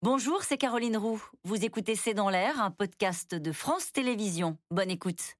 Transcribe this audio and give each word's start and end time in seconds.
Bonjour, 0.00 0.44
c'est 0.44 0.58
Caroline 0.58 0.96
Roux. 0.96 1.20
Vous 1.42 1.64
écoutez 1.64 1.96
C'est 1.96 2.14
dans 2.14 2.30
l'air, 2.30 2.62
un 2.62 2.70
podcast 2.70 3.34
de 3.34 3.50
France 3.50 3.90
Télévisions. 3.90 4.56
Bonne 4.70 4.92
écoute. 4.92 5.34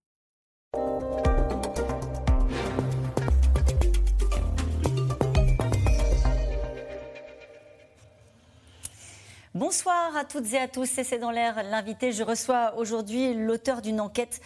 Bonsoir 9.55 10.17
à 10.17 10.25
toutes 10.25 10.53
et 10.53 10.59
à 10.59 10.67
tous, 10.67 10.87
c'est 10.87 11.19
dans 11.21 11.31
l'air 11.31 11.63
l'invité. 11.63 12.11
Je 12.11 12.25
reçois 12.25 12.75
aujourd'hui 12.77 13.35
l'auteur 13.35 13.81
d'une 13.81 14.01
enquête 14.01 14.41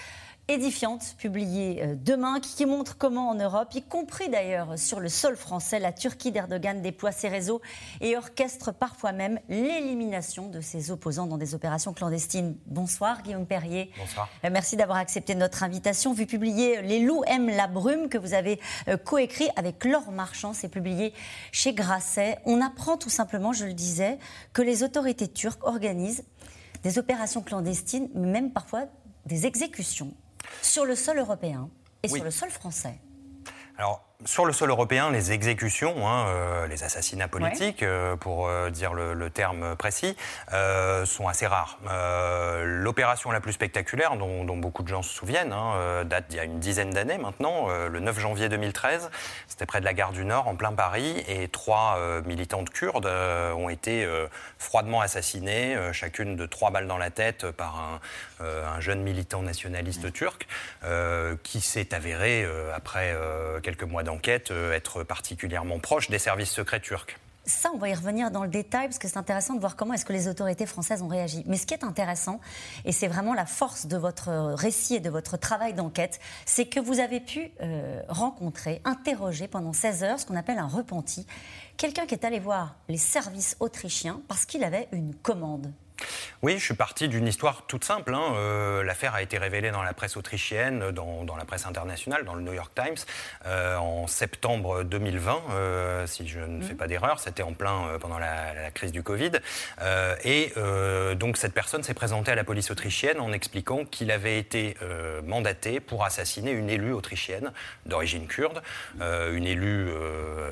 édifiante, 0.53 1.15
publiée 1.17 1.83
euh, 1.83 1.95
demain, 1.97 2.41
qui 2.41 2.67
montre 2.67 2.97
comment 2.99 3.31
en 3.31 3.35
Europe, 3.35 3.75
y 3.75 3.83
compris 3.83 4.29
d'ailleurs 4.29 4.79
sur 4.79 5.01
le 5.01 5.09
sol 5.09 5.37
français, 5.37 5.79
la 5.79 5.93
Turquie 5.93 6.31
d'Erdogan 6.31 6.83
déploie 6.83 7.13
ses 7.13 7.29
réseaux 7.29 7.61
et 8.01 8.17
orchestre 8.17 8.73
parfois 8.73 9.13
même 9.13 9.41
l'élimination 9.49 10.49
de 10.49 10.61
ses 10.61 10.91
opposants 10.91 11.27
dans 11.27 11.39
des 11.39 11.55
opérations 11.55 11.93
clandestines. 11.93 12.57
Bonsoir 12.67 13.23
Guillaume 13.23 13.47
Perrier. 13.47 13.91
Bonsoir. 13.99 14.29
Euh, 14.45 14.51
merci 14.53 14.77
d'avoir 14.77 14.99
accepté 14.99 15.35
notre 15.35 15.63
invitation. 15.63 16.13
Vu 16.13 16.27
publier 16.27 16.83
Les 16.83 17.01
loups 17.01 17.25
aiment 17.27 17.51
la 17.51 17.67
brume 17.67 18.09
que 18.09 18.19
vous 18.19 18.35
avez 18.35 18.61
euh, 18.89 18.97
coécrit 18.97 19.49
avec 19.57 19.85
Laure 19.85 20.13
Marchand, 20.13 20.53
c'est 20.53 20.69
publié 20.69 21.15
chez 21.51 21.73
Grasset. 21.73 22.39
On 22.45 22.61
apprend 22.61 22.97
tout 22.97 23.11
simplement, 23.11 23.53
je 23.53 23.65
le 23.65 23.75
disais, 23.75 24.19
que 24.53 24.63
les 24.63 24.83
autorités 24.83 25.29
turques 25.29 25.65
organisent 25.67 26.25
des 26.83 26.99
opérations 26.99 27.43
clandestines, 27.43 28.09
même 28.15 28.53
parfois 28.53 28.87
des 29.27 29.47
exécutions 29.47 30.13
sur 30.61 30.85
le 30.85 30.95
sol 30.95 31.19
européen 31.19 31.71
et 32.03 32.09
sur 32.09 32.23
le 32.23 32.31
sol 32.31 32.51
français. 32.51 32.99
Alors, 33.79 34.05
sur 34.25 34.45
le 34.45 34.53
sol 34.53 34.71
européen, 34.71 35.11
les 35.11 35.33
exécutions, 35.33 36.09
hein, 36.09 36.27
euh, 36.29 36.67
les 36.69 36.85
assassinats 36.85 37.27
politiques, 37.27 37.83
euh, 37.83 38.15
pour 38.15 38.47
euh, 38.47 38.71
dire 38.71 38.95
le, 38.95 39.31
terme 39.31 39.75
précis, 39.77 40.17
sont 41.05 41.27
assez 41.27 41.47
rares. 41.47 41.79
L'opération 42.65 43.31
la 43.31 43.41
plus 43.41 43.53
spectaculaire, 43.53 44.17
dont, 44.17 44.57
beaucoup 44.57 44.83
de 44.83 44.89
gens 44.89 45.03
se 45.03 45.13
souviennent, 45.13 45.53
hein, 45.53 46.05
date 46.05 46.29
d'il 46.29 46.37
y 46.37 46.41
a 46.41 46.45
une 46.45 46.61
dizaine 46.61 46.91
d'années 46.91 47.19
maintenant, 47.19 47.69
le 47.69 48.01
9 48.01 48.19
janvier 48.19 48.49
2013. 48.49 49.11
C'était 49.49 49.67
près 49.67 49.81
de 49.81 49.85
la 49.85 49.95
gare 49.95 50.13
du 50.13 50.25
Nord, 50.25 50.49
en 50.49 50.55
plein 50.55 50.73
Paris, 50.73 51.25
et 51.27 51.49
trois 51.49 51.99
militantes 52.27 52.71
kurdes 52.71 53.07
ont 53.07 53.69
été 53.69 54.07
froidement 54.59 55.01
assassinées, 55.01 55.77
chacune 55.93 56.37
de 56.37 56.47
trois 56.47 56.71
balles 56.71 56.87
dans 56.89 56.99
la 56.99 57.11
tête 57.11 57.51
par 57.51 57.81
un, 57.81 58.01
un 58.43 58.81
jeune 58.81 59.03
militant 59.03 59.43
nationaliste 59.43 60.13
turc, 60.13 60.47
qui 61.43 61.61
s'est 61.61 61.95
avéré, 61.95 62.47
après 62.75 63.17
quelques 63.63 63.85
mois 63.85 64.03
enquête 64.09 64.51
euh, 64.51 64.73
être 64.73 65.03
particulièrement 65.03 65.79
proche 65.79 66.11
des 66.11 66.19
services 66.19 66.51
secrets 66.51 66.81
turcs. 66.81 67.17
Ça, 67.45 67.71
on 67.75 67.77
va 67.77 67.89
y 67.89 67.95
revenir 67.95 68.31
dans 68.31 68.45
le 68.45 68.49
détail 68.49 68.87
parce 68.87 69.01
que 69.01 69.09
c'est 69.09 69.17
intéressant 69.17 69.55
de 69.55 69.61
voir 69.61 69.75
comment 69.75 69.95
est-ce 69.95 70.05
que 70.05 70.13
les 70.13 70.29
autorités 70.29 70.65
françaises 70.65 71.03
ont 71.03 71.09
réagi. 71.09 71.43
Mais 71.47 71.57
ce 71.57 71.67
qui 71.67 71.75
est 71.75 71.83
intéressant, 71.83 72.41
et 72.85 72.93
c'est 72.93 73.09
vraiment 73.09 73.35
la 73.35 73.47
force 73.47 73.87
de 73.87 73.97
votre 73.97 74.55
récit 74.55 74.95
et 74.95 75.01
de 75.01 75.11
votre 75.11 75.37
travail 75.37 75.75
d'enquête, 75.75 76.21
c'est 76.47 76.67
que 76.67 76.79
vous 76.79 77.01
avez 77.01 77.19
pu 77.19 77.51
euh, 77.61 78.01
rencontrer, 78.09 78.81
interroger 78.85 79.49
pendant 79.49 79.73
16 79.73 80.05
heures 80.05 80.21
ce 80.21 80.27
qu'on 80.27 80.37
appelle 80.37 80.59
un 80.59 80.69
repenti, 80.69 81.27
quelqu'un 81.77 82.07
qui 82.07 82.15
est 82.15 82.25
allé 82.25 82.39
voir 82.39 82.77
les 82.89 82.97
services 82.97 83.57
autrichiens 83.59 84.21
parce 84.29 84.47
qu'il 84.47 84.63
avait 84.63 84.87
une 84.93 85.13
commande. 85.13 85.73
Oui, 86.45 86.59
je 86.59 86.65
suis 86.65 86.75
parti 86.75 87.07
d'une 87.07 87.29
histoire 87.29 87.67
toute 87.69 87.85
simple. 87.85 88.13
Hein. 88.13 88.35
Euh, 88.35 88.83
l'affaire 88.83 89.15
a 89.15 89.23
été 89.23 89.39
révélée 89.39 89.71
dans 89.71 89.85
la 89.85 89.95
presse 89.95 90.17
autrichienne, 90.17 90.91
dans, 90.91 91.37
la 91.37 91.45
presse 91.45 91.67
internationale, 91.67 92.25
dans 92.25 92.35
le 92.35 92.43
New 92.43 92.53
York 92.53 92.73
Times, 92.75 92.97
euh, 93.47 93.77
en 93.77 94.09
septembre 94.09 94.83
2020, 94.83 95.41
euh, 95.51 96.07
si 96.09 96.27
je 96.27 96.41
ne 96.41 96.61
fais 96.61 96.75
mmh. 96.75 96.77
pas 96.77 96.89
d'erreur. 96.89 97.21
C'était 97.21 97.45
en 97.45 97.53
plein 97.53 97.97
pendant 98.01 98.19
la, 98.19 98.73
crise 98.75 98.91
du 98.91 99.05
Covid. 99.05 99.33
et 100.25 100.53
donc 101.17 101.37
cette 101.37 101.53
personne 101.53 101.83
s'est 101.83 101.95
présentée 101.95 102.33
à 102.33 102.35
la 102.35 102.43
police 102.43 102.71
autrichienne 102.71 103.21
en 103.21 103.33
expliquant 103.33 103.85
qu'il 103.85 104.11
avait 104.11 104.39
été 104.39 104.77
mandaté 105.25 105.79
pour 105.79 106.05
assassiner 106.05 106.53
une 106.53 106.71
élue 106.71 106.93
autrichienne 106.93 107.53
d'origine 107.87 108.27
kurde, 108.27 108.63
une 109.01 109.47
élue 109.47 109.91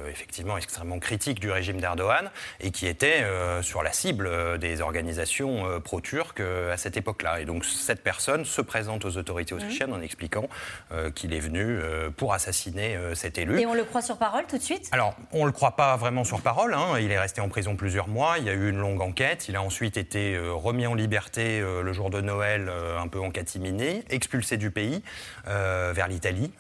effectivement 0.09 0.59
extrêmement 0.59 0.99
critique 0.99 1.41
du 1.41 1.51
régime 1.51 1.81
d'Erdogan 1.81 2.31
et 2.61 2.71
qui 2.71 2.87
était 2.87 3.25
sur 3.63 3.83
la 3.83 3.93
cible 3.93 4.59
des 4.59 4.83
organisations 4.83 5.80
euh, 5.81 5.91
pro-turque 5.91 6.41
euh, 6.41 6.73
à 6.73 6.77
cette 6.77 6.97
époque-là. 6.97 7.41
Et 7.41 7.45
donc 7.45 7.65
cette 7.65 8.03
personne 8.03 8.45
se 8.45 8.61
présente 8.61 9.05
aux 9.05 9.17
autorités 9.17 9.55
autrichiennes 9.55 9.93
en 9.93 10.01
expliquant 10.01 10.49
euh, 10.93 11.11
qu'il 11.11 11.35
est 11.35 11.41
venu 11.41 11.79
pour 12.17 12.33
assassiner 12.33 12.97
cet 13.15 13.39
élu. 13.39 13.59
Et 13.61 13.67
on 13.67 13.75
le 13.75 13.85
croit 13.85 14.03
sur 14.03 14.17
parole 14.17 14.45
tout 14.47 14.59
de 14.59 14.63
suite? 14.63 14.89
Alors, 14.93 15.15
on 15.33 15.43
ne 15.43 15.47
le 15.47 15.53
croit 15.53 15.77
pas 15.77 15.97
vraiment 15.97 16.25
sur 16.25 16.41
parole. 16.41 16.75
Hein. 16.75 16.99
Il 17.01 17.11
est 17.11 17.19
resté 17.19 17.41
en 17.41 17.49
prison 17.49 17.77
plusieurs 17.77 18.09
mois. 18.09 18.37
Il 18.39 18.45
y 18.45 18.51
a 18.51 18.53
eu 18.53 18.71
une 18.71 18.79
longue 18.79 19.01
enquête. 19.01 19.49
Il 19.49 19.57
a 19.57 19.63
ensuite 19.63 19.97
été 19.97 20.39
remis 20.39 20.87
en 20.87 20.95
liberté 20.95 21.61
le 21.61 21.93
jour 21.93 22.11
de 22.11 22.21
Noël, 22.21 22.71
un 22.99 23.09
peu 23.09 23.21
en 23.21 23.31
catimini, 23.31 24.05
expulsé 24.11 24.57
du 24.57 24.71
pays 24.71 25.03
vers 25.47 26.09
l'Italie, 26.09 26.53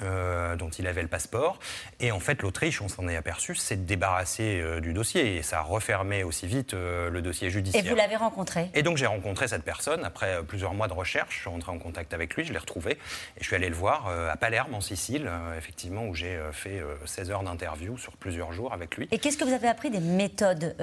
dont 0.58 0.70
il 0.70 0.86
avait 0.86 1.02
le 1.02 1.08
passeport. 1.08 1.58
Et 2.00 2.12
en 2.12 2.20
fait, 2.20 2.42
l'Autriche, 2.42 2.80
on 2.80 2.88
s'en 2.88 3.08
est 3.08 3.16
aperçu, 3.16 3.54
s'est 3.54 3.76
débarrassé 3.76 4.62
du 4.80 4.92
dossier. 4.92 5.36
Et 5.36 5.42
ça 5.42 5.58
a 5.58 5.62
refermé 5.62 6.24
aussi 6.24 6.46
vite 6.46 6.72
le 6.74 7.20
dossier 7.20 7.50
judiciaire. 7.50 7.84
Et 7.84 7.88
vous 7.88 7.96
l'avez 7.96 8.16
rencontré? 8.16 8.70
Et 8.74 8.82
donc 8.82 8.96
j'ai 8.96 9.06
rencontré 9.10 9.48
cette 9.48 9.62
personne 9.62 10.04
après 10.04 10.36
euh, 10.36 10.42
plusieurs 10.42 10.74
mois 10.74 10.88
de 10.88 10.92
recherche. 10.92 11.36
Je 11.36 11.40
suis 11.40 11.50
rentré 11.50 11.70
en 11.70 11.78
contact 11.78 12.14
avec 12.14 12.34
lui, 12.34 12.44
je 12.44 12.52
l'ai 12.52 12.58
retrouvé 12.58 12.92
et 12.92 13.40
je 13.40 13.44
suis 13.44 13.56
allé 13.56 13.68
le 13.68 13.74
voir 13.74 14.08
euh, 14.08 14.30
à 14.30 14.36
Palerme 14.36 14.74
en 14.74 14.80
Sicile, 14.80 15.26
euh, 15.26 15.56
effectivement, 15.58 16.06
où 16.06 16.14
j'ai 16.14 16.38
fait 16.52 16.82
16 17.04 17.30
heures 17.30 17.42
d'interview 17.42 17.98
sur 17.98 18.16
plusieurs 18.16 18.52
jours 18.52 18.72
avec 18.72 18.96
lui. 18.96 19.08
Et 19.10 19.18
qu'est-ce 19.18 19.36
que 19.36 19.44
vous 19.44 19.52
avez 19.52 19.68
appris 19.68 19.90
des 19.90 20.00
méthodes, 20.00 20.74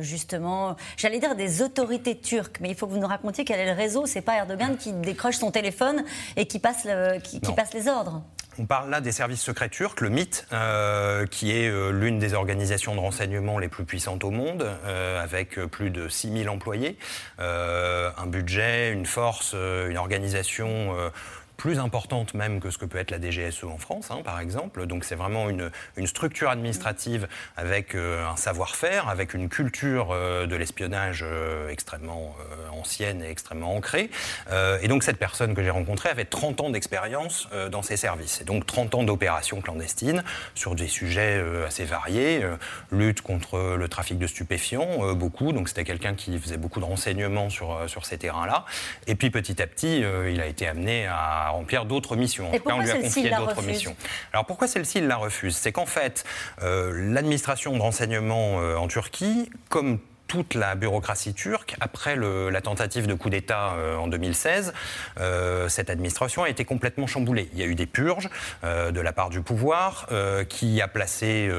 justement? 0.00 0.76
J'allais 0.96 1.18
dire 1.18 1.34
des 1.34 1.62
autorités 1.62 2.18
turques, 2.18 2.58
mais 2.60 2.70
il 2.70 2.74
faut 2.74 2.86
que 2.86 2.92
vous 2.92 2.98
nous 2.98 3.06
racontiez 3.06 3.44
quel 3.44 3.60
est 3.60 3.66
le 3.66 3.76
réseau. 3.76 4.06
C'est 4.06 4.20
pas 4.20 4.36
Erdogan 4.36 4.76
qui 4.76 4.92
décroche 4.92 5.36
son 5.36 5.50
téléphone 5.50 6.04
et 6.36 6.46
qui 6.46 6.58
passe, 6.58 6.86
qui 7.22 7.40
passe 7.40 7.74
les 7.74 7.88
ordres. 7.88 8.22
On 8.60 8.66
parle 8.66 8.90
là 8.90 9.00
des 9.00 9.12
services 9.12 9.40
secrets 9.40 9.68
turcs, 9.68 10.00
le 10.00 10.08
MIT, 10.08 10.44
euh, 10.52 11.26
qui 11.26 11.52
est 11.52 11.68
euh, 11.68 11.90
l'une 11.90 12.18
des 12.18 12.34
organisations 12.34 12.96
de 12.96 13.00
renseignement 13.00 13.60
les 13.60 13.68
plus 13.68 13.84
puissantes 13.84 14.24
au 14.24 14.32
monde, 14.32 14.68
euh, 14.84 15.22
avec 15.22 15.60
plus 15.66 15.90
de 15.90 16.08
6000 16.08 16.48
employés, 16.48 16.98
un 17.38 18.26
budget, 18.26 18.90
une 18.90 19.06
force, 19.06 19.52
une 19.54 19.96
organisation 19.96 20.92
plus 21.58 21.80
importante 21.80 22.34
même 22.34 22.60
que 22.60 22.70
ce 22.70 22.78
que 22.78 22.86
peut 22.86 22.98
être 22.98 23.10
la 23.10 23.20
DGSE 23.20 23.64
en 23.64 23.78
France, 23.78 24.10
hein, 24.10 24.20
par 24.24 24.38
exemple. 24.38 24.86
Donc 24.86 25.04
c'est 25.04 25.16
vraiment 25.16 25.50
une, 25.50 25.70
une, 25.96 26.06
structure 26.06 26.50
administrative 26.50 27.26
avec 27.56 27.96
euh, 27.96 28.24
un 28.26 28.36
savoir-faire, 28.36 29.08
avec 29.08 29.34
une 29.34 29.48
culture 29.48 30.10
euh, 30.12 30.46
de 30.46 30.54
l'espionnage 30.54 31.24
euh, 31.26 31.68
extrêmement 31.68 32.36
ancienne 32.70 33.22
et 33.22 33.28
extrêmement 33.28 33.74
ancrée. 33.74 34.08
et 34.80 34.86
donc 34.86 35.02
cette 35.02 35.16
personne 35.16 35.54
que 35.54 35.64
j'ai 35.64 35.70
rencontrée 35.70 36.10
avait 36.10 36.24
30 36.24 36.60
ans 36.60 36.70
d'expérience 36.70 37.48
dans 37.72 37.82
ces 37.82 37.96
services. 37.96 38.40
Et 38.40 38.44
donc 38.44 38.66
30 38.66 38.94
ans 38.94 39.02
d'opérations 39.02 39.60
clandestines 39.60 40.22
sur 40.54 40.76
des 40.76 40.86
sujets 40.86 41.42
assez 41.66 41.84
variés, 41.84 42.46
lutte 42.92 43.22
contre 43.22 43.74
le 43.76 43.88
trafic 43.88 44.18
de 44.18 44.28
stupéfiants, 44.28 45.12
beaucoup. 45.14 45.52
Donc 45.52 45.68
c'était 45.68 45.82
quelqu'un 45.82 46.14
qui 46.14 46.38
faisait 46.38 46.56
beaucoup 46.56 46.78
de 46.78 46.84
renseignements 46.84 47.50
sur, 47.50 47.80
sur 47.88 48.06
ces 48.06 48.18
terrains-là. 48.18 48.64
Et 49.08 49.16
puis 49.16 49.30
petit 49.30 49.60
à 49.60 49.66
petit, 49.66 50.04
il 50.30 50.40
a 50.40 50.46
été 50.46 50.68
amené 50.68 51.06
à 51.06 51.47
remplir 51.50 51.84
d'autres 51.84 52.16
missions. 52.16 52.52
Et 52.52 52.60
pourquoi 52.60 52.86
celle-ci 52.86 53.28
la 53.28 53.38
d'autres 53.38 53.62
missions. 53.62 53.96
Alors 54.32 54.46
pourquoi 54.46 54.68
celle-ci 54.68 55.00
la 55.00 55.16
refuse? 55.16 55.56
C'est 55.56 55.72
qu'en 55.72 55.86
fait, 55.86 56.24
euh, 56.62 56.92
l'administration 57.12 57.76
de 57.76 57.80
renseignement 57.82 58.60
euh, 58.60 58.76
en 58.76 58.88
Turquie, 58.88 59.50
comme 59.68 59.98
toute 60.28 60.54
la 60.54 60.74
bureaucratie 60.74 61.34
turque, 61.34 61.74
après 61.80 62.14
la 62.16 62.60
tentative 62.60 63.06
de 63.06 63.14
coup 63.14 63.30
d'État 63.30 63.72
euh, 63.72 63.96
en 63.96 64.06
2016, 64.06 64.74
euh, 65.18 65.68
cette 65.68 65.90
administration 65.90 66.44
a 66.44 66.50
été 66.50 66.64
complètement 66.66 67.06
chamboulée. 67.06 67.48
Il 67.54 67.58
y 67.58 67.62
a 67.62 67.66
eu 67.66 67.74
des 67.74 67.86
purges 67.86 68.28
euh, 68.62 68.92
de 68.92 69.00
la 69.00 69.12
part 69.12 69.30
du 69.30 69.40
pouvoir 69.40 70.06
qui 70.50 70.82
a 70.82 70.88
placé 70.88 71.50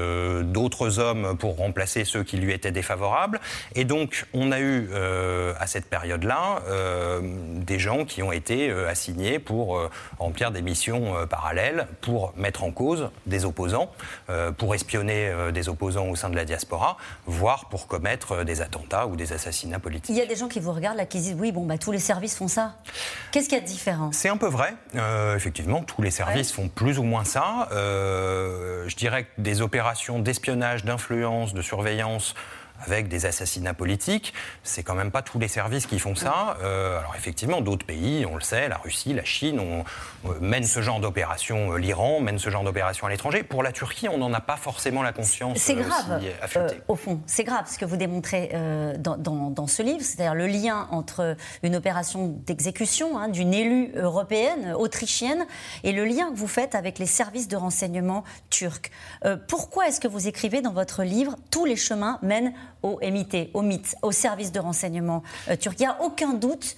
d'autres 0.44 1.00
hommes 1.00 1.36
pour 1.36 1.56
remplacer 1.56 2.04
ceux 2.04 2.22
qui 2.22 2.36
lui 2.36 2.52
étaient 2.52 2.70
défavorables. 2.70 3.40
Et 3.74 3.84
donc, 3.84 4.26
on 4.32 4.52
a 4.52 4.60
eu 4.60 4.88
à 5.58 5.66
cette 5.66 5.86
période-là 5.86 6.60
des 7.20 7.78
gens 7.80 8.04
qui 8.04 8.22
ont 8.22 8.30
été 8.30 8.70
assignés 8.70 9.40
pour 9.40 9.90
remplir 10.18 10.52
des 10.52 10.62
missions 10.62 11.26
parallèles, 11.26 11.88
pour 12.00 12.32
mettre 12.36 12.62
en 12.62 12.70
cause 12.70 13.10
des 13.26 13.44
opposants, 13.44 13.90
pour 14.56 14.74
espionner 14.74 15.32
des 15.52 15.68
opposants 15.68 16.08
au 16.08 16.16
sein 16.16 16.30
de 16.30 16.36
la 16.36 16.44
diaspora, 16.44 16.96
voire 17.26 17.68
pour 17.68 17.88
commettre 17.88 18.44
des 18.44 18.59
attentats 18.60 19.06
ou 19.06 19.16
des 19.16 19.32
assassinats 19.32 19.78
politiques. 19.78 20.10
Il 20.10 20.18
y 20.18 20.22
a 20.22 20.26
des 20.26 20.36
gens 20.36 20.48
qui 20.48 20.60
vous 20.60 20.72
regardent 20.72 20.96
là, 20.96 21.06
qui 21.06 21.18
disent 21.18 21.36
oui, 21.38 21.52
bon, 21.52 21.66
bah, 21.66 21.78
tous 21.78 21.92
les 21.92 21.98
services 21.98 22.36
font 22.36 22.48
ça. 22.48 22.76
Qu'est-ce 23.32 23.48
qu'il 23.48 23.58
y 23.58 23.60
a 23.60 23.64
de 23.64 23.68
différent? 23.68 24.10
C'est 24.12 24.28
un 24.28 24.36
peu 24.36 24.48
vrai. 24.48 24.74
Euh, 24.94 25.36
effectivement, 25.36 25.82
tous 25.82 26.02
les 26.02 26.10
services 26.10 26.52
font 26.52 26.68
plus 26.68 26.98
ou 26.98 27.02
moins 27.02 27.24
ça. 27.24 27.68
Euh, 27.72 28.88
je 28.88 28.96
dirais 28.96 29.24
que 29.24 29.40
des 29.40 29.60
opérations 29.60 30.18
d'espionnage, 30.18 30.84
d'influence, 30.84 31.54
de 31.54 31.62
surveillance 31.62 32.34
avec 32.84 33.08
des 33.08 33.26
assassinats 33.26 33.74
politiques. 33.74 34.32
C'est 34.62 34.82
quand 34.82 34.94
même 34.94 35.10
pas 35.10 35.22
tous 35.22 35.38
les 35.38 35.48
services 35.48 35.86
qui 35.86 35.98
font 35.98 36.14
ça. 36.14 36.56
alors 36.60 37.14
effectivement, 37.16 37.60
d'autres 37.60 37.86
pays, 37.86 38.26
on 38.26 38.34
le 38.34 38.40
sait, 38.40 38.68
la 38.68 38.78
Russie, 38.78 39.12
la 39.12 39.24
Chine, 39.24 39.60
on, 39.60 39.84
mène 40.40 40.64
ce 40.64 40.82
genre 40.82 41.00
d'opération. 41.00 41.74
L'Iran 41.76 42.20
mène 42.20 42.38
ce 42.38 42.50
genre 42.50 42.64
d'opération 42.64 43.06
à 43.06 43.10
l'étranger. 43.10 43.42
Pour 43.42 43.62
la 43.62 43.72
Turquie, 43.72 44.08
on 44.08 44.18
n'en 44.18 44.32
a 44.32 44.40
pas 44.40 44.56
forcément 44.56 45.02
la 45.02 45.12
conscience. 45.12 45.58
C'est 45.58 45.74
grave. 45.74 46.22
au 46.88 46.96
fond, 46.96 47.20
c'est 47.26 47.44
grave 47.44 47.66
ce 47.70 47.78
que 47.78 47.84
vous 47.84 47.96
démontrez 47.96 48.50
dans, 48.98 49.16
dans, 49.16 49.66
ce 49.66 49.82
livre, 49.82 50.02
c'est-à-dire 50.02 50.34
le 50.34 50.46
lien 50.46 50.88
entre 50.90 51.36
une 51.62 51.76
opération 51.76 52.28
d'exécution 52.46 53.18
hein, 53.18 53.28
d'une 53.28 53.54
élue 53.54 53.92
européenne, 53.94 54.74
autrichienne, 54.74 55.46
et 55.84 55.92
le 55.92 56.04
lien 56.04 56.30
que 56.30 56.36
vous 56.36 56.48
faites 56.48 56.74
avec 56.74 56.98
les 56.98 57.06
services 57.06 57.48
de 57.48 57.56
renseignement 57.56 58.24
turcs. 58.50 58.90
Euh, 59.24 59.36
pourquoi 59.48 59.88
est-ce 59.88 60.00
que 60.00 60.08
vous 60.08 60.28
écrivez 60.28 60.60
dans 60.60 60.72
votre 60.72 61.02
livre 61.02 61.36
Tous 61.50 61.64
les 61.64 61.76
chemins 61.76 62.18
mènent 62.22 62.52
au 62.82 62.98
MIT, 63.02 63.50
au 63.54 63.62
MIT, 63.62 63.96
au 64.02 64.12
service 64.12 64.52
de 64.52 64.60
renseignement 64.60 65.22
euh, 65.48 65.56
turc 65.56 65.76
Il 65.78 65.82
n'y 65.82 65.88
a 65.88 66.02
aucun 66.02 66.34
doute 66.34 66.76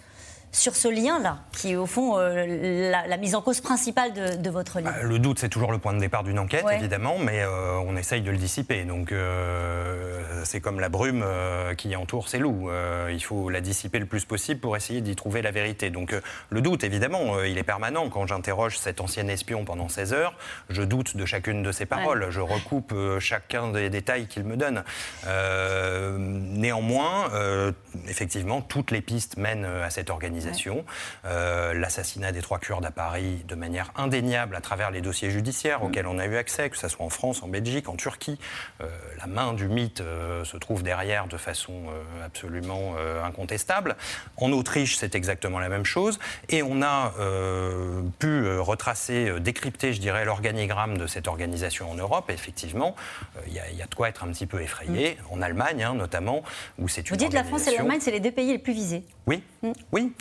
sur 0.53 0.77
ce 0.77 0.87
lien-là, 0.89 1.39
qui 1.51 1.73
est 1.73 1.77
au 1.77 1.87
fond 1.87 2.19
euh, 2.19 2.91
la, 2.91 3.17
mise 3.17 3.35
en 3.35 3.41
cause 3.41 3.63
principale 3.63 4.13
de, 4.13 4.51
votre 4.51 4.81
livre 4.81 4.93
bah, 4.93 5.03
Le 5.03 5.19
doute, 5.19 5.39
c'est 5.39 5.49
toujours 5.49 5.73
le 5.73 5.79
point 5.79 5.95
de 5.95 5.99
départ 5.99 6.25
d'une 6.25 6.39
enquête, 6.39 6.67
évidemment, 6.71 7.17
mais 7.19 7.41
euh, 7.41 7.79
on 7.87 7.97
essaye 7.97 8.21
de 8.21 8.31
le 8.31 8.37
dissiper. 8.37 8.85
Donc 8.85 9.13
euh, 9.13 10.21
c'est 10.45 10.61
comme 10.61 10.79
la 10.79 10.91
brume 10.91 11.25
qui 11.79 11.97
entoure 11.97 12.29
ces 12.29 12.39
loups. 12.39 12.71
il 13.11 13.25
faut 13.25 13.49
la 13.49 13.63
dissiper 13.63 13.99
le 13.99 14.05
plus 14.07 14.27
possible 14.27 14.61
pour 14.61 14.77
essayer 14.77 15.01
d'y 15.01 15.17
trouver 15.17 15.41
la 15.41 15.51
vérité. 15.51 15.89
Donc 15.89 16.15
le 16.51 16.61
doute, 16.61 16.85
évidemment, 16.85 17.43
il 17.43 17.57
est 17.57 17.63
permanent. 17.63 18.11
Quand 18.11 18.27
j'interroge 18.27 18.79
cet 18.79 19.01
ancien 19.01 19.27
espion 19.29 19.65
pendant 19.65 19.89
16 19.89 20.13
heures, 20.13 20.35
je 20.69 20.83
doute 20.83 21.17
de 21.17 21.25
chacune 21.25 21.63
de 21.63 21.73
ses 21.73 21.87
paroles. 21.87 22.27
Je 22.29 22.41
recoupe 22.41 22.95
chacun 23.21 23.69
des 23.69 23.89
détails 23.89 24.27
qu'il 24.27 24.45
me 24.45 24.57
donne. 24.57 24.85
néanmoins, 26.59 27.31
effectivement, 28.09 28.61
toutes 28.61 28.91
les 28.91 29.01
pistes 29.01 29.37
mènent 29.37 29.65
à 29.65 29.91
cette 29.91 30.11
organisation 30.11 30.85
euh, 31.25 31.75
l'assassinat 31.75 32.33
des 32.33 32.43
trois 32.43 32.59
Kurdes 32.59 32.85
à 32.85 32.91
Paris 32.91 33.45
de 33.47 33.55
manière 33.55 33.93
indéniable 33.97 34.57
à 34.57 34.61
travers 34.61 34.91
les 34.91 35.01
dossiers 35.01 35.31
judiciaires 35.31 35.81
mm. 35.81 35.85
auxquels 35.85 36.07
on 36.07 36.19
a 36.19 36.27
eu 36.27 36.37
accès, 36.37 36.71
que 36.71 36.77
ce 36.77 36.89
soit 36.89 37.05
en 37.05 37.11
France, 37.11 37.43
en 37.43 37.49
Belgique, 37.49 37.89
en 37.89 37.97
Turquie. 37.97 38.39
Euh, 38.81 38.89
la 39.19 39.27
main 39.27 39.53
du 39.53 39.69
mythe 39.69 40.01
euh, 40.01 40.45
se 40.45 40.57
trouve 40.57 40.83
derrière 40.83 41.27
de 41.27 41.37
façon 41.37 41.73
absolument 42.25 42.95
incontestable. 43.25 43.97
En 44.37 44.53
Autriche, 44.53 44.97
c'est 44.97 45.15
exactement 45.15 45.59
la 45.59 45.69
même 45.69 45.85
chose. 45.85 46.19
Et 46.49 46.63
on 46.63 46.83
a 46.83 47.13
pu 48.19 48.59
retracer, 48.59 49.41
décrypter, 49.41 49.93
je 49.93 50.01
dirais, 50.01 50.25
l'organigramme 50.25 50.99
de 50.99 51.07
cette 51.07 51.29
organisation 51.29 51.91
en 51.91 51.95
Europe. 51.95 52.31
Et 52.31 52.35
effectivement, 52.35 52.95
il 53.47 53.55
y, 53.55 53.83
a 53.83 53.87
de 53.87 53.95
quoi 53.95 54.09
être 54.09 54.25
un 54.25 54.29
petit 54.29 54.47
peu 54.47 54.61
effrayé. 54.61 55.19
Mm. 55.31 55.35
En 55.35 55.43
Allemagne, 55.43 55.85
hein, 55.85 55.95
notamment, 55.95 56.43
où 56.79 56.89
c'est 56.89 57.09
une 57.09 57.17
Vous 57.17 57.25
dites 57.25 57.33
la 57.33 57.45
France 57.45 57.67
et 57.67 57.77
l'Allemagne, 57.93 58.01
c'est 58.01 58.11
les 58.11 58.21
deux 58.21 58.31
pays 58.31 58.53
les 58.53 58.59
plus 58.59 58.73
visés. 58.73 59.05
Oui, 59.27 59.43
mm. 59.63 59.73
oui. 59.93 60.13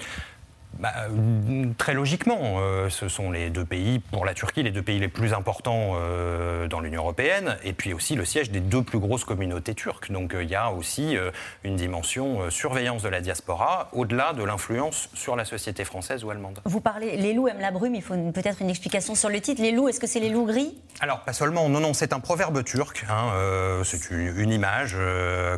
Bah, 0.81 0.93
euh, 1.11 1.65
très 1.77 1.93
logiquement, 1.93 2.55
euh, 2.57 2.89
ce 2.89 3.07
sont 3.07 3.29
les 3.29 3.51
deux 3.51 3.65
pays, 3.65 3.99
pour 3.99 4.25
la 4.25 4.33
Turquie, 4.33 4.63
les 4.63 4.71
deux 4.71 4.81
pays 4.81 4.97
les 4.97 5.09
plus 5.09 5.31
importants 5.31 5.91
euh, 5.93 6.67
dans 6.67 6.79
l'Union 6.79 7.03
européenne, 7.03 7.55
et 7.63 7.73
puis 7.73 7.93
aussi 7.93 8.15
le 8.15 8.25
siège 8.25 8.49
des 8.49 8.61
deux 8.61 8.81
plus 8.81 8.97
grosses 8.97 9.23
communautés 9.23 9.75
turques. 9.75 10.11
Donc 10.11 10.35
il 10.39 10.49
y 10.49 10.55
a 10.55 10.71
aussi 10.71 11.15
une 11.63 11.75
dimension 11.75 12.49
surveillance 12.49 13.03
de 13.03 13.09
la 13.09 13.21
diaspora, 13.21 13.89
au-delà 13.93 14.33
de 14.33 14.43
l'influence 14.43 15.09
sur 15.13 15.35
la 15.35 15.45
société 15.45 15.85
française 15.85 16.23
ou 16.23 16.31
allemande. 16.31 16.59
Vous 16.65 16.81
parlez, 16.81 17.15
les 17.15 17.33
loups 17.33 17.47
aiment 17.47 17.59
la 17.59 17.69
brume, 17.69 17.93
il 17.93 18.01
faut 18.01 18.15
peut-être 18.31 18.61
une 18.61 18.69
explication 18.69 19.13
sur 19.13 19.29
le 19.29 19.39
titre. 19.39 19.61
Les 19.61 19.71
loups, 19.71 19.87
est-ce 19.87 19.99
que 19.99 20.07
c'est 20.07 20.19
les 20.19 20.29
loups 20.29 20.47
gris? 20.47 20.81
Alors, 20.99 21.19
pas 21.19 21.33
seulement, 21.33 21.69
non, 21.69 21.79
non, 21.79 21.93
c'est 21.93 22.11
un 22.13 22.19
proverbe 22.19 22.63
turc, 22.63 23.05
hein, 23.07 23.31
c'est 23.83 24.09
une, 24.09 24.51
image, 24.51 24.97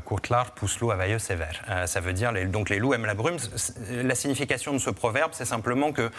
Kurtlar 0.06 0.52
puslu 0.52 0.92
avaye 0.92 1.18
sever. 1.18 1.62
Ça 1.86 2.02
veut 2.02 2.14
dire, 2.14 2.34
les, 2.34 2.46
donc 2.46 2.70
les 2.70 2.80
loups 2.80 2.94
aiment 2.94 3.06
la 3.06 3.14
brume. 3.14 3.38
La 3.90 4.16
signification 4.16 4.74
de 4.74 4.80
ce 4.80 4.90
proverbe, 4.90 5.13
c'est 5.32 5.46
simplement 5.46 5.92
que 5.92 6.10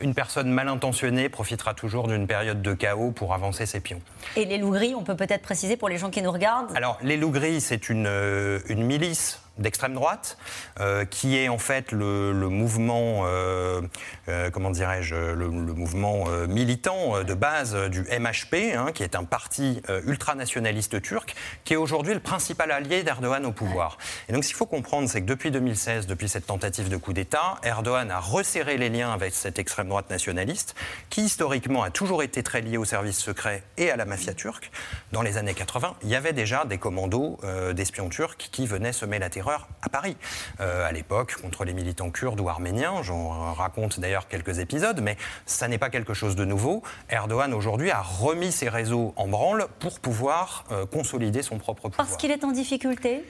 une 0.00 0.14
personne 0.14 0.50
mal 0.50 0.68
intentionnée 0.68 1.28
profitera 1.28 1.74
toujours 1.74 2.08
d'une 2.08 2.26
période 2.26 2.62
de 2.62 2.72
chaos 2.72 3.10
pour 3.10 3.34
avancer 3.34 3.66
ses 3.66 3.80
pions. 3.80 4.00
Et 4.36 4.44
les 4.44 4.58
loups 4.58 4.72
gris, 4.72 4.94
on 4.94 5.02
peut 5.02 5.16
peut-être 5.16 5.42
préciser 5.42 5.76
pour 5.76 5.88
les 5.88 5.98
gens 5.98 6.10
qui 6.10 6.22
nous 6.22 6.32
regardent? 6.32 6.74
Alors, 6.74 6.98
les 7.02 7.16
loups 7.16 7.30
gris, 7.30 7.60
c'est 7.60 7.90
une, 7.90 8.06
euh, 8.06 8.60
une 8.68 8.84
milice 8.84 9.40
d'extrême 9.60 9.94
droite, 9.94 10.36
euh, 10.80 11.04
qui 11.04 11.36
est 11.36 11.48
en 11.48 11.58
fait 11.58 11.92
le, 11.92 12.32
mouvement, 12.48 13.22
euh, 13.26 13.82
euh, 14.28 14.50
comment 14.50 14.70
dirais-je, 14.70 15.14
le, 15.14 15.50
mouvement 15.50 16.26
militant 16.48 17.22
de 17.22 17.34
base 17.34 17.76
du 17.90 18.02
MHP, 18.02 18.74
hein, 18.74 18.92
qui 18.92 19.02
est 19.02 19.14
un 19.14 19.24
parti 19.24 19.82
ultranationaliste 20.06 21.00
turc, 21.02 21.34
qui 21.64 21.74
est 21.74 21.76
aujourd'hui 21.76 22.14
le 22.14 22.20
principal 22.20 22.70
allié 22.70 23.02
d'Erdogan 23.02 23.44
au 23.46 23.52
pouvoir. 23.52 23.98
Et 24.28 24.32
donc, 24.32 24.44
ce 24.44 24.48
qu'il 24.48 24.56
faut 24.56 24.66
comprendre, 24.66 25.08
c'est 25.08 25.20
que 25.20 25.26
depuis 25.26 25.50
2016, 25.50 26.06
depuis 26.06 26.28
cette 26.28 26.46
tentative 26.46 26.88
de 26.88 26.96
coup 26.96 27.12
d'État, 27.12 27.58
Erdogan 27.62 28.10
a 28.10 28.18
resserré 28.18 28.78
les 28.78 28.88
liens 28.88 29.12
avec 29.12 29.34
cette 29.34 29.58
extrême 29.58 29.88
droite 29.88 30.10
nationaliste, 30.10 30.74
qui 31.10 31.22
historiquement 31.22 31.82
a 31.82 31.90
toujours 31.90 32.22
été 32.22 32.42
très 32.42 32.62
liée 32.62 32.78
aux 32.78 32.84
services 32.84 33.18
secrets 33.18 33.62
et 33.76 33.90
à 33.90 33.96
la 33.96 34.06
mafia 34.06 34.34
turque. 34.34 34.70
Dans 35.12 35.22
les 35.22 35.36
années 35.36 35.54
80, 35.54 35.96
il 36.02 36.08
y 36.08 36.16
avait 36.16 36.32
déjà 36.32 36.64
des 36.64 36.78
commandos 36.78 37.38
d'espions 37.74 38.08
turcs 38.08 38.36
qui 38.50 38.66
venaient 38.66 38.92
semer 38.92 39.18
la 39.18 39.28
terreur 39.28 39.49
à 39.82 39.88
Paris, 39.88 40.16
euh, 40.60 40.86
à 40.86 40.92
l'époque, 40.92 41.36
contre 41.40 41.64
les 41.64 41.72
militants 41.72 42.10
kurdes 42.10 42.40
ou 42.40 42.48
arméniens. 42.48 43.02
J'en 43.02 43.52
raconte 43.52 44.00
d'ailleurs 44.00 44.28
quelques 44.28 44.58
épisodes, 44.58 45.00
mais 45.00 45.16
ça 45.46 45.68
n'est 45.68 45.78
pas 45.78 45.90
quelque 45.90 46.14
chose 46.14 46.36
de 46.36 46.44
nouveau. 46.44 46.82
Erdogan, 47.08 47.52
aujourd'hui, 47.54 47.90
a 47.90 48.02
remis 48.02 48.52
ses 48.52 48.68
réseaux 48.68 49.12
en 49.16 49.28
branle 49.28 49.66
pour 49.78 50.00
pouvoir 50.00 50.64
euh, 50.70 50.86
consolider 50.86 51.42
son 51.42 51.58
propre 51.58 51.88
pouvoir. 51.88 52.06
Parce 52.06 52.16
qu'il 52.16 52.30
est 52.30 52.44
en 52.44 52.52
difficulté? 52.52 53.24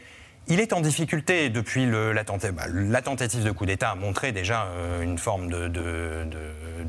Il 0.48 0.60
est 0.60 0.72
en 0.72 0.80
difficulté 0.80 1.48
depuis 1.48 1.86
le, 1.86 2.12
la, 2.12 2.24
bah, 2.24 2.64
la, 2.72 3.02
tentative 3.02 3.44
de 3.44 3.50
coup 3.50 3.66
d'État 3.66 3.90
a 3.90 3.94
montré 3.94 4.32
déjà 4.32 4.66
euh, 4.66 5.02
une 5.02 5.16
forme 5.16 5.48
de, 5.48 5.68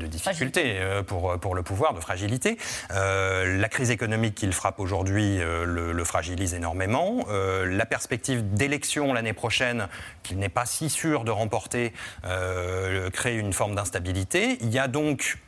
difficulté 0.06 0.78
euh, 0.78 1.02
pour, 1.02 1.38
pour 1.38 1.54
le 1.54 1.62
pouvoir, 1.62 1.94
de 1.94 2.00
fragilité. 2.00 2.58
Euh, 2.90 3.58
la 3.58 3.68
crise 3.68 3.90
économique 3.90 4.34
qu'il 4.34 4.52
frappe 4.52 4.80
aujourd'hui 4.80 5.38
le, 5.38 5.92
le, 5.92 6.04
fragilise 6.04 6.54
énormément. 6.54 7.24
la 7.30 7.86
perspective 7.86 8.52
d'élection 8.54 9.12
l'année 9.12 9.32
prochaine, 9.32 9.86
qu'il 10.22 10.38
n'est 10.38 10.48
pas 10.48 10.66
si 10.66 10.90
sûr 10.90 11.24
de 11.24 11.30
remporter, 11.30 11.92
crée 13.12 13.36
une 13.36 13.52
forme 13.52 13.74
d'instabilité. 13.74 14.58
Il 14.60 14.70
y 14.70 14.78
a 14.78 14.88
donc 14.88 15.38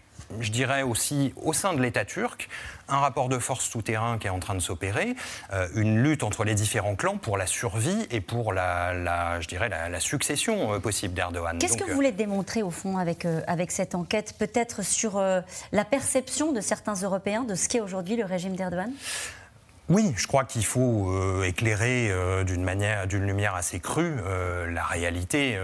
je 0.40 0.50
dirais 0.50 0.82
aussi 0.82 1.32
au 1.36 1.52
sein 1.52 1.72
de 1.74 1.80
l'État 1.80 2.04
turc, 2.04 2.48
un 2.88 2.98
rapport 2.98 3.28
de 3.28 3.38
force 3.38 3.68
souterrain 3.68 4.18
qui 4.18 4.26
est 4.26 4.30
en 4.30 4.38
train 4.38 4.54
de 4.54 4.60
s'opérer, 4.60 5.14
euh, 5.52 5.68
une 5.74 6.02
lutte 6.02 6.22
entre 6.22 6.44
les 6.44 6.54
différents 6.54 6.96
clans 6.96 7.16
pour 7.16 7.38
la 7.38 7.46
survie 7.46 8.06
et 8.10 8.20
pour 8.20 8.52
la, 8.52 9.40
je 9.40 9.48
dirais, 9.48 9.68
la, 9.68 10.00
succession 10.00 10.74
euh, 10.74 10.78
possible 10.78 11.14
d'Erdogan. 11.14 11.58
Qu'est-ce 11.58 11.76
que 11.76 11.84
vous 11.84 11.94
voulez 11.94 12.12
démontrer 12.12 12.62
au 12.62 12.70
fond 12.70 12.98
avec, 12.98 13.24
euh, 13.24 13.40
avec 13.46 13.70
cette 13.70 13.94
enquête 13.94 14.34
Peut-être 14.38 14.84
sur 14.84 15.20
la 15.72 15.84
perception 15.84 16.52
de 16.52 16.60
certains 16.60 16.94
Européens 16.94 17.44
de 17.44 17.54
ce 17.54 17.68
qu'est 17.68 17.80
aujourd'hui 17.80 18.16
le 18.16 18.24
régime 18.24 18.56
d'Erdogan? 18.56 18.90
Oui, 19.90 20.14
je 20.16 20.26
crois 20.26 20.44
qu'il 20.44 20.64
faut 20.64 21.10
euh, 21.10 21.42
éclairer 21.42 22.10
euh, 22.10 22.42
d'une 22.42 22.62
manière, 22.62 23.06
d'une 23.06 23.26
lumière 23.26 23.54
assez 23.54 23.80
crue, 23.80 24.16
euh, 24.24 24.70
la 24.70 24.82
réalité 24.82 25.58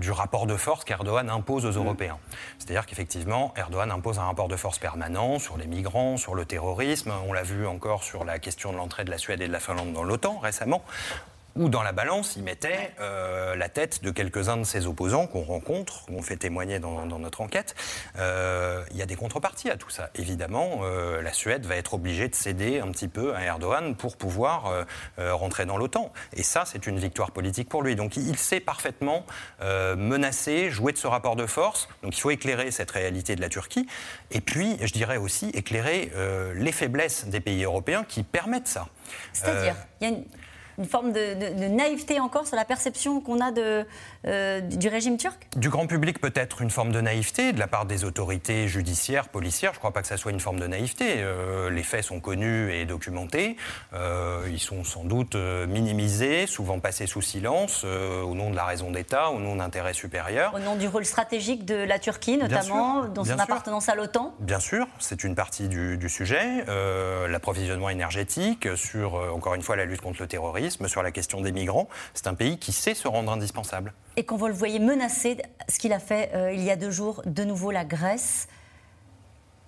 du 0.00 0.10
rapport 0.10 0.46
de 0.46 0.56
force 0.56 0.84
qu'Erdogan 0.84 1.28
impose 1.28 1.66
aux 1.66 1.72
mm. 1.72 1.84
Européens. 1.84 2.18
C'est-à-dire 2.58 2.86
qu'effectivement, 2.86 3.52
Erdogan 3.56 3.90
impose 3.90 4.18
un 4.18 4.24
rapport 4.24 4.48
de 4.48 4.56
force 4.56 4.78
permanent 4.78 5.38
sur 5.38 5.58
les 5.58 5.66
migrants, 5.66 6.16
sur 6.16 6.34
le 6.34 6.46
terrorisme. 6.46 7.12
On 7.28 7.34
l'a 7.34 7.42
vu 7.42 7.66
encore 7.66 8.02
sur 8.02 8.24
la 8.24 8.38
question 8.38 8.72
de 8.72 8.78
l'entrée 8.78 9.04
de 9.04 9.10
la 9.10 9.18
Suède 9.18 9.42
et 9.42 9.46
de 9.46 9.52
la 9.52 9.60
Finlande 9.60 9.92
dans 9.92 10.04
l'OTAN 10.04 10.38
récemment 10.38 10.82
où 11.56 11.68
dans 11.68 11.82
la 11.82 11.92
balance, 11.92 12.36
il 12.36 12.42
mettait 12.42 12.92
euh, 13.00 13.56
la 13.56 13.68
tête 13.68 14.02
de 14.02 14.10
quelques-uns 14.10 14.58
de 14.58 14.64
ses 14.64 14.86
opposants 14.86 15.26
qu'on 15.26 15.42
rencontre, 15.42 16.04
qu'on 16.06 16.22
fait 16.22 16.36
témoigner 16.36 16.78
dans, 16.78 17.06
notre 17.06 17.40
enquête. 17.40 17.74
Euh, 18.18 18.84
il 18.90 18.96
y 18.96 19.02
a 19.02 19.06
des 19.06 19.16
contreparties 19.16 19.70
à 19.70 19.76
tout 19.76 19.90
ça. 19.90 20.10
Évidemment, 20.14 20.80
euh, 20.82 21.22
la 21.22 21.32
Suède 21.32 21.64
va 21.66 21.76
être 21.76 21.94
obligée 21.94 22.28
de 22.28 22.34
céder 22.34 22.80
un 22.80 22.90
petit 22.90 23.08
peu 23.08 23.34
à 23.34 23.42
Erdogan 23.42 23.96
pour 23.96 24.16
pouvoir 24.16 24.86
rentrer 25.18 25.66
dans 25.66 25.76
l'OTAN. 25.76 26.12
Et 26.34 26.42
ça, 26.42 26.64
c'est 26.66 26.86
une 26.86 26.98
victoire 26.98 27.30
politique 27.30 27.68
pour 27.68 27.82
lui. 27.82 27.96
Donc 27.96 28.16
il 28.16 28.36
sait 28.36 28.60
parfaitement 28.60 29.24
menacer, 29.60 30.70
jouer 30.70 30.92
de 30.92 30.98
ce 30.98 31.06
rapport 31.06 31.36
de 31.36 31.46
force. 31.46 31.88
Donc 32.02 32.16
il 32.16 32.20
faut 32.20 32.30
éclairer 32.30 32.70
cette 32.70 32.90
réalité 32.90 33.36
de 33.36 33.40
la 33.40 33.48
Turquie. 33.48 33.86
Et 34.30 34.40
puis, 34.40 34.76
je 34.80 34.92
dirais 34.92 35.16
aussi, 35.16 35.48
éclairer 35.50 36.12
les 36.54 36.72
faiblesses 36.72 37.26
des 37.26 37.40
pays 37.40 37.64
européens 37.64 38.04
qui 38.04 38.22
permettent 38.22 38.68
ça. 38.68 38.88
C'est-à-dire, 39.32 39.74
il 40.00 40.04
y 40.04 40.12
a 40.12 40.14
une 40.14 40.24
une 40.78 40.84
forme 40.84 41.12
de, 41.12 41.68
naïveté 41.68 42.20
encore 42.20 42.46
sur 42.46 42.56
la 42.56 42.64
perception 42.64 43.20
qu'on 43.20 43.40
a 43.40 43.50
de, 43.50 43.86
euh, 44.26 44.60
du 44.60 44.88
régime 44.88 45.16
turc 45.16 45.48
Du 45.56 45.70
grand 45.70 45.86
public, 45.86 46.20
peut-être 46.20 46.62
une 46.62 46.70
forme 46.70 46.92
de 46.92 47.00
naïveté 47.00 47.52
de 47.52 47.58
la 47.58 47.66
part 47.66 47.86
des 47.86 48.04
autorités 48.04 48.68
judiciaires, 48.68 49.28
policières. 49.28 49.72
Je 49.72 49.76
ne 49.76 49.80
crois 49.80 49.92
pas 49.92 50.02
que 50.02 50.08
ça 50.08 50.16
soit 50.16 50.32
une 50.32 50.40
forme 50.40 50.60
de 50.60 50.66
naïveté. 50.66 51.14
Euh, 51.18 51.70
les 51.70 51.82
faits 51.82 52.04
sont 52.04 52.20
connus 52.20 52.72
et 52.72 52.84
documentés. 52.84 53.56
Euh, 53.94 54.46
ils 54.50 54.60
sont 54.60 54.84
sans 54.84 55.04
doute 55.04 55.36
minimisés, 55.68 56.46
souvent 56.46 56.78
passés 56.78 57.06
sous 57.06 57.22
silence, 57.22 57.84
au 57.84 58.34
nom 58.34 58.50
de 58.50 58.56
la 58.56 58.64
raison 58.64 58.90
d'État, 58.90 59.30
au 59.30 59.38
nom 59.38 59.56
d'intérêts 59.56 59.94
supérieurs. 59.94 60.54
Au 60.54 60.58
nom 60.58 60.76
du 60.76 60.88
rôle 60.88 61.04
stratégique 61.04 61.64
de 61.64 61.76
la 61.76 61.98
Turquie, 61.98 62.36
notamment, 62.36 63.04
dans 63.04 63.24
son 63.24 63.38
appartenance 63.38 63.88
à 63.88 63.94
l'OTAN 63.94 64.34
Bien 64.40 64.60
sûr, 64.60 64.86
c'est 64.98 65.24
une 65.24 65.34
partie 65.34 65.68
du, 65.68 65.96
du 65.96 66.08
sujet. 66.08 66.64
L'approvisionnement 67.28 67.88
énergétique, 67.88 68.68
sur, 68.76 69.14
encore 69.34 69.54
une 69.54 69.62
fois, 69.62 69.76
la 69.76 69.84
lutte 69.84 70.00
contre 70.00 70.22
le 70.22 70.28
terrorisme 70.28 70.65
sur 70.70 71.02
la 71.02 71.10
question 71.10 71.40
des 71.40 71.52
migrants. 71.52 71.88
C'est 72.14 72.26
un 72.26 72.34
pays 72.34 72.58
qui 72.58 72.72
sait 72.72 72.94
se 72.94 73.08
rendre 73.08 73.32
indispensable. 73.32 73.92
Et 74.16 74.24
quand 74.24 74.36
vous 74.36 74.46
le 74.46 74.54
voyez 74.54 74.78
menacer, 74.78 75.38
ce 75.68 75.78
qu'il 75.78 75.92
a 75.92 75.98
fait 75.98 76.30
euh, 76.34 76.52
il 76.52 76.62
y 76.62 76.70
a 76.70 76.76
deux 76.76 76.90
jours, 76.90 77.22
de 77.26 77.44
nouveau 77.44 77.70
la 77.70 77.84
Grèce, 77.84 78.48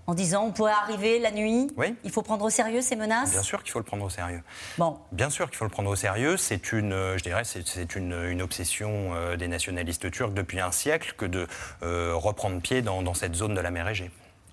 en 0.08 0.14
disant 0.14 0.44
on 0.44 0.52
pourrait 0.52 0.72
arriver 0.72 1.20
la 1.20 1.30
nuit. 1.30 1.70
Oui. 1.76 1.94
Il 2.02 2.10
faut 2.10 2.22
prendre 2.22 2.44
au 2.44 2.50
sérieux 2.50 2.80
ces 2.80 2.96
menaces? 2.96 3.30
Bien 3.30 3.42
sûr 3.42 3.62
qu'il 3.62 3.70
faut 3.70 3.78
le 3.78 3.84
prendre 3.84 4.04
au 4.04 4.10
sérieux. 4.10 4.42
Bon. 4.78 4.96
Bien 5.12 5.30
sûr 5.30 5.48
qu'il 5.48 5.58
faut 5.58 5.66
le 5.66 5.70
prendre 5.70 5.90
au 5.90 5.96
sérieux. 5.96 6.36
C'est 6.38 6.72
une, 6.72 6.92
euh, 6.92 7.18
je 7.18 7.22
dirais, 7.22 7.42
c'est 7.44 7.94
une, 7.94 8.12
une, 8.12 8.40
obsession 8.40 9.10
euh, 9.14 9.36
des 9.36 9.48
nationalistes 9.48 10.10
turcs 10.10 10.32
depuis 10.32 10.60
un 10.60 10.72
siècle 10.72 11.14
que 11.16 11.26
de 11.26 11.46
euh, 11.82 12.14
reprendre 12.14 12.60
pied 12.60 12.80
dans, 12.80 13.02
dans 13.02 13.14
cette 13.14 13.34
zone 13.34 13.54
de 13.54 13.60
la 13.60 13.70
mer 13.70 13.86
Égée. 13.86 14.10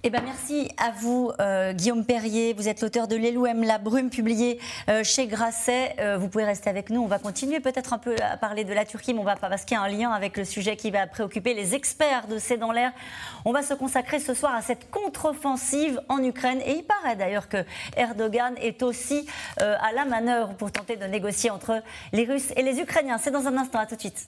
Eh 0.07 0.12
ben 0.12 0.21
merci 0.24 0.69
à 0.77 0.91
vous, 0.91 1.31
euh, 1.39 1.74
Guillaume 1.74 2.05
Perrier. 2.05 2.53
Vous 2.53 2.67
êtes 2.67 2.81
l'auteur 2.81 3.07
de 3.07 3.15
L'Elouem, 3.15 3.63
la 3.63 3.79
brume, 3.79 4.12
publié 4.12 4.59
euh, 4.88 5.03
chez 5.03 5.25
Grasset. 5.25 5.95
Euh, 5.97 6.19
vous 6.19 6.27
pouvez 6.27 6.43
rester 6.43 6.69
avec 6.69 6.91
nous. 6.91 7.01
On 7.01 7.07
va 7.07 7.17
continuer 7.17 7.59
peut-être 7.59 7.91
un 7.91 7.97
peu 7.97 8.15
à 8.21 8.38
parler 8.38 8.65
de 8.65 8.71
la 8.71 8.85
Turquie, 8.85 9.15
mais 9.15 9.19
on 9.19 9.24
va 9.24 9.35
pas 9.35 9.50
parce 9.50 9.65
qu'il 9.65 9.75
y 9.75 9.79
a 9.79 9.81
un 9.81 9.88
lien 9.88 10.12
avec 10.12 10.38
le 10.38 10.45
sujet 10.45 10.75
qui 10.75 10.91
va 10.91 11.07
préoccuper 11.07 11.55
les 11.55 11.74
experts 11.74 12.27
de 12.27 12.38
C'est 12.38 12.57
dans 12.57 12.71
l'air. 12.71 12.91
On 13.45 13.51
va 13.51 13.63
se 13.63 13.74
consacrer 13.74 14.19
ce 14.19 14.35
soir 14.35 14.53
à 14.53 14.62
cette 14.62 14.91
contre-offensive 14.91 16.00
en 16.07 16.24
Ukraine. 16.24 16.62
Et 16.67 16.74
il 16.74 16.83
paraît 16.83 17.15
d'ailleurs 17.15 17.50
que 17.50 17.65
Erdogan 17.97 18.53
est 18.62 18.83
aussi 18.83 19.25
à 19.57 19.91
la 19.91 20.05
manœuvre 20.05 20.53
pour 20.53 20.71
tenter 20.71 20.97
de 20.97 21.05
négocier 21.05 21.50
entre 21.50 21.81
les 22.13 22.25
Russes 22.25 22.51
et 22.55 22.62
les 22.62 22.79
Ukrainiens. 22.79 23.17
C'est 23.17 23.31
dans 23.31 23.47
un 23.47 23.57
instant. 23.57 23.79
À 23.79 23.88
tout 23.88 23.95
de 23.95 24.01
suite. 24.01 24.27